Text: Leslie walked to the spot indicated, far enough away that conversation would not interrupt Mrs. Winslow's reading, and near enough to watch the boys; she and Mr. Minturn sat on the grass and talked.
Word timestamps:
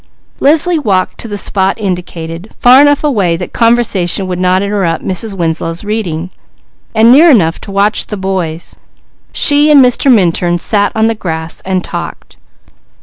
Leslie 0.39 0.79
walked 0.79 1.19
to 1.19 1.27
the 1.27 1.37
spot 1.37 1.77
indicated, 1.79 2.51
far 2.57 2.81
enough 2.81 3.03
away 3.03 3.37
that 3.37 3.53
conversation 3.53 4.25
would 4.25 4.39
not 4.39 4.63
interrupt 4.63 5.05
Mrs. 5.05 5.35
Winslow's 5.35 5.83
reading, 5.83 6.31
and 6.95 7.11
near 7.11 7.29
enough 7.29 7.61
to 7.61 7.69
watch 7.71 8.07
the 8.07 8.17
boys; 8.17 8.77
she 9.31 9.69
and 9.69 9.79
Mr. 9.85 10.11
Minturn 10.11 10.57
sat 10.57 10.91
on 10.95 11.05
the 11.05 11.13
grass 11.13 11.61
and 11.65 11.83
talked. 11.83 12.37